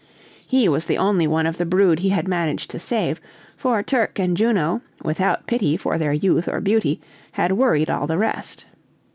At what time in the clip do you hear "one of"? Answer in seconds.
1.27-1.59